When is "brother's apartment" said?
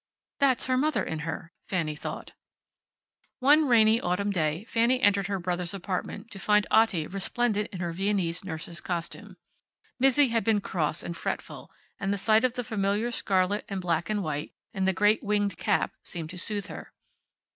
5.39-6.31